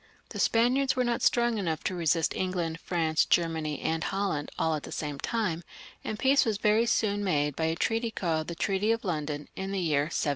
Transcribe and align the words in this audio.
The 0.29 0.39
Spaniards 0.39 0.95
were 0.95 1.03
not 1.03 1.21
strong 1.21 1.59
enough 1.59 1.83
to 1.83 1.93
resist 1.93 2.35
England, 2.35 2.79
France, 2.79 3.23
Germany, 3.23 3.79
and 3.81 4.03
Holland, 4.03 4.49
all 4.57 4.73
at 4.73 4.81
the 4.81 4.91
same 4.91 5.19
time, 5.19 5.63
and 6.03 6.17
peace 6.17 6.43
was 6.43 6.57
very 6.57 6.87
soon 6.87 7.23
made 7.23 7.55
by 7.55 7.65
a 7.65 7.75
treaty 7.75 8.09
called 8.09 8.47
the 8.47 8.55
Treaty 8.55 8.91
of 8.91 9.05
London, 9.05 9.47
in 9.55 9.71
the 9.71 9.77
year 9.79 10.05
1720. 10.05 10.09